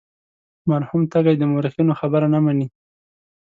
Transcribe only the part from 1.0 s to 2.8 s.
تږی د مورخینو خبره نه مني.